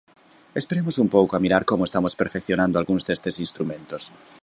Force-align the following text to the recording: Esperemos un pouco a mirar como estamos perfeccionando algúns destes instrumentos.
Esperemos 0.59 0.95
un 1.03 1.09
pouco 1.15 1.31
a 1.35 1.43
mirar 1.45 1.63
como 1.69 1.83
estamos 1.87 2.13
perfeccionando 2.21 2.75
algúns 2.77 3.05
destes 3.07 3.35
instrumentos. 3.45 4.03